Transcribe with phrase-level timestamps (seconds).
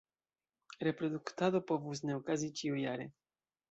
[0.87, 3.11] Reproduktado povus ne okazi ĉiujare.